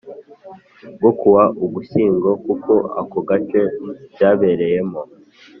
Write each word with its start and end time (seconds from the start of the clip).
bwo 0.95 1.09
ku 1.19 1.27
wa 1.35 1.43
Ugushyingo 1.65 2.29
kuko 2.45 2.73
ako 3.01 3.19
gace 3.29 3.61
byabereyemo 4.13 5.01